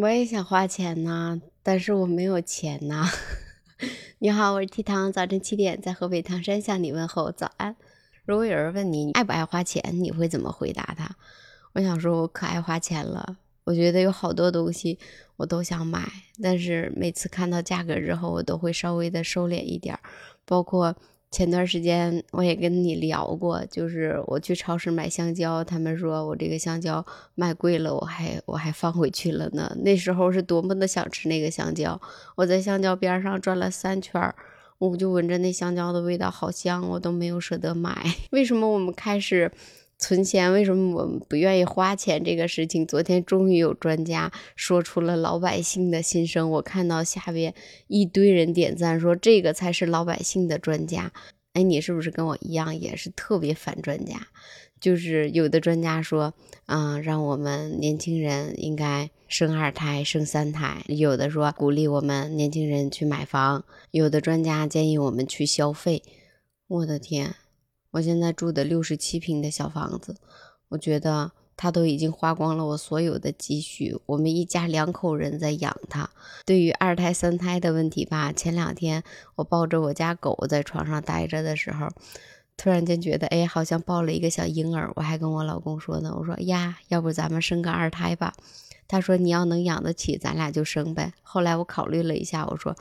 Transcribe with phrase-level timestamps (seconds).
[0.00, 3.06] 我也想花钱呐，但是我没有钱呐。
[4.18, 7.76] 你好，我是 T 糖，早晨七点在河北唐山向你问候早安。
[8.24, 11.16] 如果有人问你你爱不爱花钱，你会怎么回答他？
[11.74, 13.36] 我想说，我可爱花钱了。
[13.64, 14.98] 我觉得有好多东西
[15.36, 16.10] 我都想买，
[16.42, 19.98] 但是每次看到价格之后，我都会稍微的收敛一点，
[20.46, 20.96] 包括。
[21.30, 27.04] 前段时间我也跟你聊过，就是我去超市买香蕉，他们说我这个香蕉
[27.36, 29.72] 卖贵了，我还我还放回去了呢。
[29.82, 32.00] 那时候是多么的想吃那个香蕉，
[32.34, 34.20] 我在香蕉边上转了三圈，
[34.78, 37.96] 我就闻着那香蕉的味道好香，我都没有舍得买。
[38.32, 39.52] 为什么我们开始？
[40.00, 42.24] 存钱为什么我们不愿意花钱？
[42.24, 46.50] 这个事情，昨天终于有专家说出了老百姓的心声。
[46.52, 47.54] 我看到下边
[47.86, 51.12] 一堆人点赞，说这个才是老百姓的专家。
[51.52, 54.28] 哎，你是不是跟我一样，也是特别反专家？
[54.80, 56.32] 就是有的专家说，
[56.64, 66.02] 嗯，让我们年轻人应该生二胎、生三胎；有的说鼓励我们年轻人去买房；有的专家建议我们去消费。
[66.66, 67.34] 我的天！
[67.92, 70.16] 我现在住的六十七平的小房子，
[70.68, 73.98] 我觉得他都已经花光了我所有的积蓄。
[74.06, 76.08] 我们一家两口人在养他。
[76.46, 79.02] 对于二胎、三胎的问题吧，前两天
[79.34, 81.88] 我抱着我家狗在床上待着的时候，
[82.56, 84.92] 突然间觉得，哎，好像抱了一个小婴儿。
[84.94, 88.34] 我还跟我老公说呢，我说呀，要不咱们生个二胎吧？
[88.86, 91.12] 他说你要能养得起，咱俩就生呗。
[91.22, 92.76] 后来我考虑了一下，我说。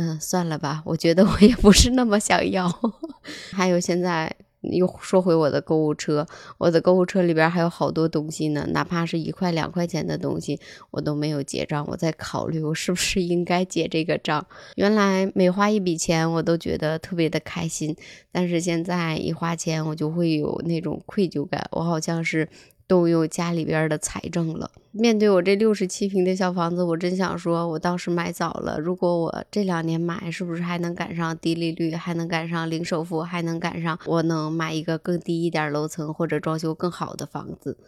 [0.00, 2.66] 嗯，算了吧，我觉得我也不是那么想要。
[3.52, 10.58] 还有现在又说回我的购物车，我的购物车里边还有好多东西呢，哪怕是一块两块钱的东西，
[10.90, 11.86] 我都没有结账。
[11.86, 14.46] 我在考虑我是不是应该结这个账。
[14.76, 17.94] 原来每花一笔钱，我都觉得特别的开心，
[18.32, 22.48] 但是现在一花钱，我就会有那种愧疚感，我好像是。
[22.90, 24.68] 动用家里边的财政了。
[24.90, 28.80] 面对我这六十七平的小房子，我真想说，我当时买早了。
[28.80, 37.78] 如果我这两年买，是不是还能赶上低利率，还能赶上零首付，还能赶上我能买一个更低一点楼层或者装修更好的房子？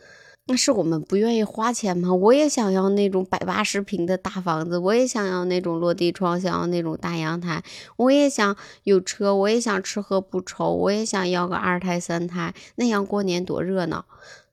[0.46, 2.14] 那是我们不愿意花钱吗？
[2.14, 7.64] 我也想要那种百八十平的大房子，我也想要那种落地窗，想要那种大阳台，
[7.96, 14.04] 我也想有车，我也想吃喝不愁，我也想要个二胎三胎，那样过年多热闹。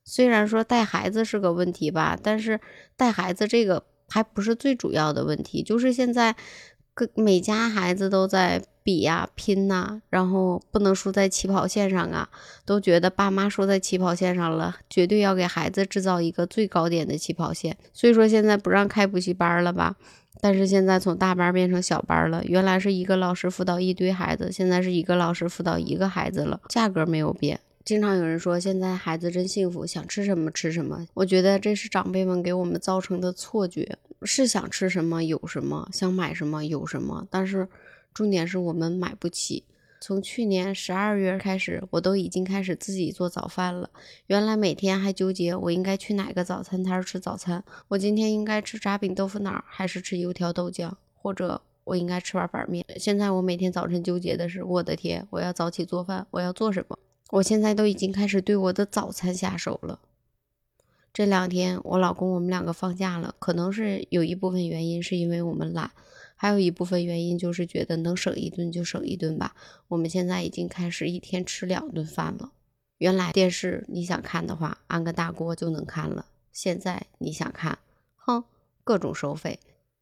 [0.09, 2.59] 虽然说带孩子是个问题吧，但是
[2.97, 5.61] 带孩子这个还不是最主要的问题。
[5.61, 6.35] 就是现在，
[6.95, 12.27] 各每家孩子都在比呀、拼呐，然后不能输在起跑线上啊，
[12.65, 17.77] 都觉得爸妈输在起跑线上了，绝对要给孩子制造一个最高点的起跑线。
[17.93, 19.95] 所以说现在不让开补习班了吧？
[20.41, 27.59] 但是现在从大班变成小班了，原来是一个老师辅导一堆孩子，现在是一个老师辅导一个孩子了，价格没有变。
[27.85, 31.07] 经常有人说现在孩子真幸福，想吃什么吃什么。
[31.13, 37.27] 我觉得这是长辈们给我们造成的错觉，是想吃什么有什么，想买什么有什么。
[37.31, 37.67] 但是
[38.13, 39.63] 重点是我们买不起。
[40.01, 43.89] 从去年十二月开始，我都已经开始自己做早饭了。
[44.27, 52.85] 原来每天还纠结我应该去哪个早餐摊吃早餐，我今天应该吃炸饼豆腐脑还是吃油条豆浆，或者我应该吃碗板面。
[52.97, 56.97] 现在我每天早晨纠结的是，我的天，我要早起做饭，我要做什么？
[57.31, 59.99] 我现在都已经开始对我的早餐下手了。
[61.13, 65.91] 这两天我老公我们两个放假了，可能是有一部分原因是因为我们懒，
[66.35, 69.55] 还有一部分原因就是觉得能省一顿就省一顿吧。
[69.89, 72.51] 我们现在已经开始一天吃两顿饭了。
[72.97, 76.25] 原来电视你想看的话，安个大锅就能看了。
[76.51, 77.79] 现在你想看，
[78.15, 78.43] 哼，
[78.83, 79.59] 各种收费，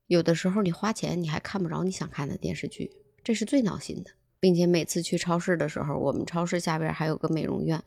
[0.07, 2.91] 有的时候你花钱你还看不着你想看的电视剧，
[3.23, 4.11] 这是最闹心的。
[4.39, 7.81] 并且每次去超市的时候，我们超市下边还有个美容院。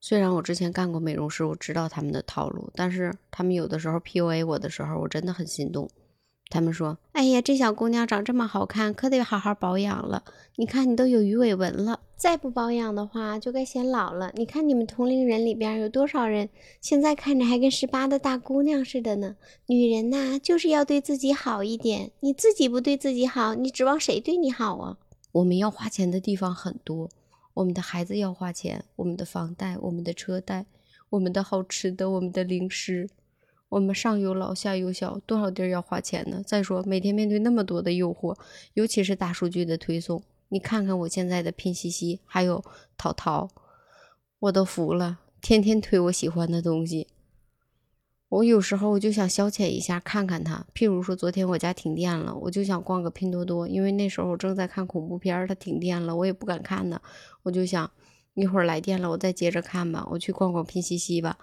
[0.00, 5.88] 虽然我之前干过美容师，我知道他们的套路，但是他们有的时候 PUA 我的时候，我真的很心动。
[6.50, 10.22] 他们说：“哎呀，这小姑娘长这么好看，可得好好保养了。
[10.56, 14.30] 你看你都有鱼尾纹了，再不保养的话就该显老了。
[14.34, 16.50] 你看你们同龄人里边有多少人
[16.82, 19.36] 现在看着还跟十八的大姑娘似的呢？
[19.66, 22.12] 女人呐，就是要对自己好一点。
[22.20, 24.98] 你自己不对自己好，你指望谁对你好啊？”
[25.34, 27.10] 我们要花钱的地方很多，
[27.54, 30.64] 我们的孩子要花钱，我们的房贷、我们的车贷、
[31.10, 33.10] 我们的好吃的、我们的零食，
[33.68, 36.40] 我们上有老下有小，多少地儿要花钱呢？
[36.46, 38.36] 再说每天面对那么多的诱惑，
[38.74, 42.64] 尤其是大数据的推送，你看看我现在的拼夕夕，还有
[42.96, 43.50] 淘淘，
[44.38, 47.08] 我都服了，天天推我喜欢的东西。
[48.34, 50.66] 我有时候我就想消遣一下，看看他。
[50.74, 57.00] 譬如说，昨天我家停电了，我就想逛个拼多多，因为那时候我正在看恐怖片，它停电了，我也不敢看呢。
[57.44, 57.88] 我就想
[58.34, 60.04] 一会儿来电了，我再接着看吧。
[60.10, 61.38] 我去逛逛拼夕夕吧。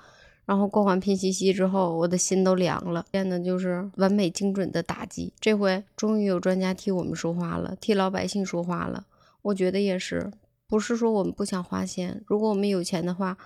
[0.46, 5.32] 然后逛完拼夕夕之后，我的心都凉了，变得就是完美精准的打击。
[5.40, 9.06] 这回终于有专家替我们说话了，替老百姓说话了。
[9.44, 10.30] 我觉得也是，
[10.68, 13.38] 不是说我们不想花钱，如果我们有钱的话，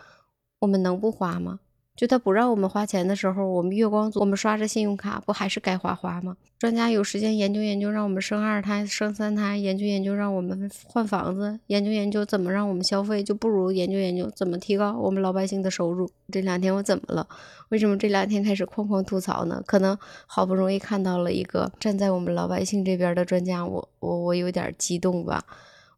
[0.61, 1.59] 我们能不花吗？
[1.95, 6.35] 就他不让我们花钱的时候，我们月光族，我们刷着信用卡，不还是该花花吗？
[6.59, 16.09] 专家有时间研究研究，让我们生二胎、生三胎，研究研究，让我们换房子，研究研究怎么让我们消费，就不如研究研究怎么提高我们老百姓的收入。
[16.31, 17.27] 这两天我怎么了？
[17.69, 19.63] 为什么这两天开始哐哐吐槽呢？
[19.65, 25.43] 可能好不容易看到了一个站在我们老百姓这边的专家，我我我有点激动吧。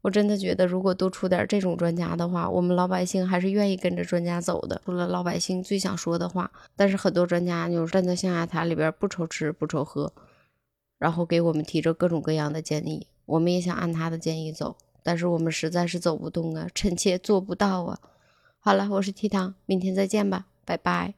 [0.02, 4.82] 我真的觉得，如果多出点这种专家的话，我们老百姓还是愿意跟着专家走的。
[4.86, 10.14] 除了老百姓最想说的话，但是很多专家就站在象牙塔里边不愁吃不愁喝，
[10.98, 18.00] 然后给我们提着各种各样的建议，我们也想按他的建议走，但是我们实在是走不动啊， 臣妾做不到啊。
[18.60, 21.16] 好了，我是提糖，明天再见吧，拜拜。